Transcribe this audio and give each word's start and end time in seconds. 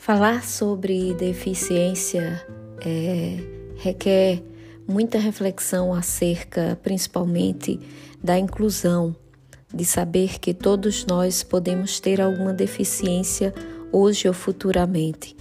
Falar 0.00 0.42
sobre 0.42 1.12
deficiência 1.12 2.42
é, 2.80 3.36
requer 3.76 4.42
muita 4.88 5.18
reflexão 5.18 5.92
acerca, 5.92 6.80
principalmente, 6.82 7.78
da 8.24 8.38
inclusão, 8.38 9.14
de 9.72 9.84
saber 9.84 10.38
que 10.38 10.54
todos 10.54 11.04
nós 11.04 11.42
podemos 11.42 12.00
ter 12.00 12.18
alguma 12.18 12.54
deficiência 12.54 13.52
hoje 13.92 14.26
ou 14.26 14.32
futuramente. 14.32 15.36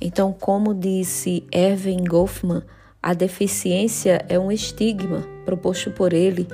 Então, 0.00 0.32
como 0.32 0.74
disse 0.74 1.44
Erwin 1.52 2.02
Goffman, 2.02 2.64
a 3.02 3.14
deficiência 3.14 4.24
é 4.28 4.38
um 4.38 4.52
estigma 4.52 5.26
proposto 5.44 5.90
por 5.90 6.12
ele, 6.12 6.46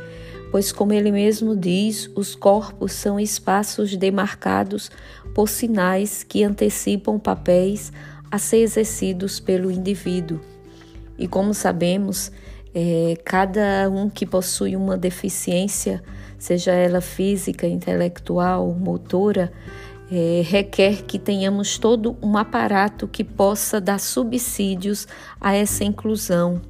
pois, 0.51 0.71
como 0.71 0.93
ele 0.93 1.11
mesmo 1.11 1.57
diz, 1.57 2.11
os 2.15 2.35
corpos 2.35 2.93
são 2.93 3.19
espaços 3.19 3.97
demarcados 3.97 4.91
por 5.35 5.49
sinais 5.49 6.23
que 6.23 6.45
antecipam 6.45 7.19
papéis 7.19 7.93
a 8.31 8.39
ser 8.39 8.59
exercidos 8.59 9.41
pelo 9.41 9.71
indivíduo. 9.71 10.41
E 11.19 11.27
como 11.27 11.53
sabemos, 11.53 12.31
é, 12.75 13.17
cada 13.25 13.91
um 13.91 14.09
que 14.09 14.25
possui 14.25 14.77
uma 14.77 14.97
deficiência, 14.97 16.03
seja 16.39 16.73
ela 16.73 17.01
física, 17.01 17.67
intelectual, 17.67 18.73
motora, 18.73 19.53
é, 20.11 20.43
requer 20.45 21.03
que 21.03 21.19
tenhamos 21.19 21.79
todo 21.79 22.17
um 22.23 22.37
aparato 22.37 23.09
que 23.09 23.25
possa 23.25 23.81
dar 23.81 23.99
subsídios 23.99 25.07
a 25.41 25.55
essa 25.55 25.85
inclusão. 25.85 26.61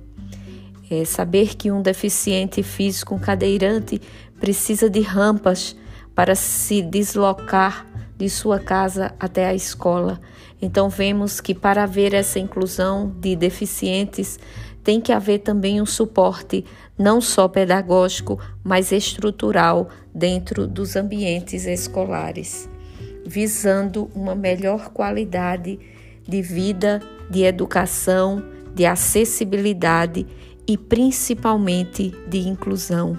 É, 0.91 1.05
saber 1.05 1.57
que 1.57 1.71
um 1.71 1.83
deficiente 1.83 2.63
físico, 2.63 3.15
um 3.15 3.19
cadeirante, 3.19 4.01
precisa 4.39 4.89
de 4.89 5.01
rampas 5.01 5.77
para 6.15 6.35
se 6.35 6.81
deslocar 6.81 7.87
de 8.17 8.31
sua 8.31 8.59
casa 8.59 9.15
até 9.19 9.47
a 9.47 9.55
escola. 9.55 10.21
Então, 10.63 10.89
vemos 10.89 11.41
que 11.41 11.55
para 11.55 11.83
haver 11.83 12.15
essa 12.15 12.39
inclusão 12.39 13.15
de 13.21 13.37
deficientes, 13.37 14.39
tem 14.83 15.01
que 15.01 15.13
haver 15.13 15.41
também 15.41 15.83
um 15.83 15.87
suporte 15.87 16.65
não 16.97 17.21
só 17.21 17.49
pedagógico, 17.49 18.41
mas 18.63 18.93
estrutural 18.93 19.89
dentro 20.15 20.67
dos 20.67 20.97
ambientes 20.97 21.67
escolares, 21.67 22.69
visando 23.27 24.11
uma 24.15 24.35
melhor 24.35 24.91
qualidade 24.91 25.79
de 26.27 26.43
vida, 26.43 27.03
de 27.31 27.43
educação, 27.43 28.43
de 28.75 28.87
acessibilidade 28.87 30.27
e 30.67 30.77
principalmente 30.77 32.15
de 32.29 32.39
inclusão. 32.49 33.19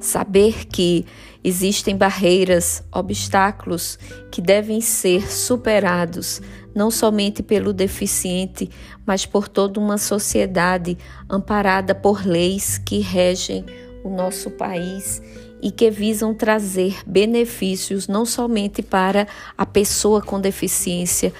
Saber 0.00 0.66
que 0.66 1.04
existem 1.42 1.96
barreiras, 1.96 2.82
obstáculos 2.92 3.98
que 4.30 4.40
devem 4.40 4.80
ser 4.80 5.30
superados 5.30 6.40
não 6.78 6.92
somente 6.92 7.42
pelo 7.42 7.72
deficiente, 7.72 8.70
mas 9.04 9.26
por 9.26 9.48
toda 9.48 9.80
uma 9.80 9.98
sociedade 9.98 10.96
amparada 11.28 11.92
por 11.92 12.24
leis 12.24 12.78
que 12.78 13.00
regem 13.00 13.64
o 14.04 14.10
nosso 14.10 14.50
país 14.50 15.22
e 15.60 15.70
que 15.70 15.90
visam 15.90 16.32
trazer 16.34 16.98
benefícios 17.06 18.06
não 18.06 18.24
somente 18.24 18.82
para 18.82 19.26
a 19.56 19.66
pessoa 19.66 20.22
com 20.22 20.40
deficiência, 20.40 21.32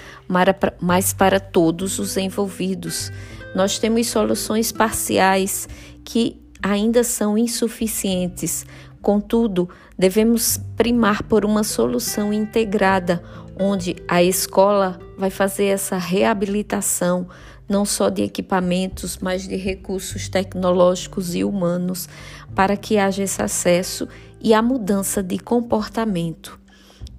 mas 0.81 1.13
para 1.13 1.39
todos 1.39 1.99
os 1.99 2.17
envolvidos. 2.17 3.13
Nós 3.55 3.79
temos 3.79 4.09
soluções 4.09 4.73
parciais 4.73 5.69
que 6.05 6.41
ainda 6.63 7.05
são 7.05 7.39
insuficientes. 7.39 8.67
Contudo, 9.01 9.69
devemos 9.97 10.61
primar 10.77 11.23
por 11.23 11.45
uma 11.45 11.63
solução 11.63 12.33
integrada, 12.33 13.23
onde 13.59 13.97
a 14.07 14.23
escola 14.23 14.99
vai 15.17 15.31
fazer 15.31 15.67
essa 15.67 15.97
reabilitação 15.97 17.29
não 17.69 17.85
só 17.85 18.09
de 18.09 18.23
equipamentos, 18.23 19.19
mas 19.19 19.47
de 19.47 19.57
recursos 19.57 20.29
tecnológicos 20.29 21.35
e 21.35 21.45
humanos, 21.45 22.09
para 22.55 22.77
que 22.77 22.97
haja 22.97 23.23
esse 23.23 23.43
acesso 23.43 24.09
e 24.41 24.55
a 24.55 24.63
mudança 24.63 25.23
de 25.23 25.39
comportamento. 25.39 26.59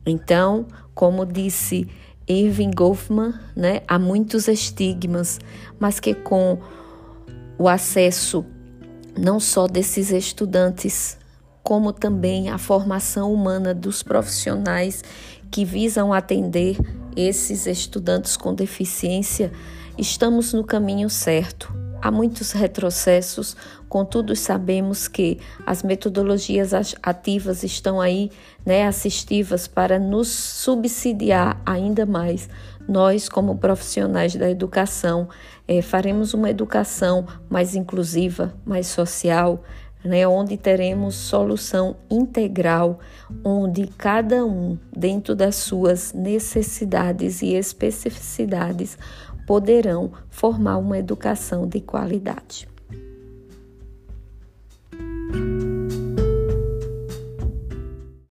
Então, 0.06 0.66
como 0.96 1.26
disse 1.26 1.88
Irving 2.28 2.72
Goffman, 2.72 3.34
né, 3.56 3.82
há 3.88 4.00
muitos 4.00 4.48
estigmas, 4.48 5.40
mas 5.80 6.00
que 6.00 6.16
com 6.16 6.58
o 7.58 7.68
acesso 7.68 8.44
não 9.16 9.40
só 9.40 9.68
desses 9.68 10.12
estudantes, 10.12 11.19
como 11.70 11.94
também 11.94 12.50
a 12.50 12.58
formação 12.58 13.32
humana 13.32 13.76
dos 13.76 14.02
profissionais 14.02 15.04
que 15.52 15.64
visam 15.64 16.12
atender 16.12 16.76
esses 17.16 17.68
estudantes 17.68 18.36
com 18.36 18.56
deficiência, 18.56 19.52
estamos 19.96 20.52
no 20.52 20.64
caminho 20.64 21.12
certo. 21.12 21.72
Há 22.02 22.10
muitos 22.10 22.54
retrocessos, 22.54 23.56
contudo, 23.88 24.36
sabemos 24.36 25.08
que 25.08 25.38
as 25.64 25.84
metodologias 25.84 26.72
ativas 27.04 27.62
estão 27.62 28.02
aí, 28.02 28.32
né, 28.66 28.88
assistivas, 28.88 29.68
para 29.68 30.00
nos 30.00 30.28
subsidiar 30.28 31.62
ainda 31.64 32.04
mais. 32.04 32.50
Nós, 32.88 33.30
como 33.30 33.60
profissionais 33.60 34.36
da 34.36 34.50
educação, 34.50 35.30
é, 35.68 35.84
faremos 35.84 36.34
uma 36.34 36.50
educação 36.50 37.28
mais 37.48 37.76
inclusiva, 37.76 38.56
mais 38.66 38.88
social, 38.88 39.64
né, 40.04 40.28
onde 40.28 40.58
teremos 40.58 41.16
solução 41.16 41.96
integral, 42.10 43.00
onde 43.44 43.88
cada 43.88 44.46
um, 44.46 44.78
dentro 44.96 45.36
das 45.36 45.56
suas 45.56 46.14
necessidades 46.14 47.42
e 47.42 47.54
especificidades, 47.54 48.98
poderão 49.46 50.12
formar 50.30 50.78
uma 50.78 50.98
educação 50.98 51.68
de 51.68 51.82
qualidade. 51.82 52.68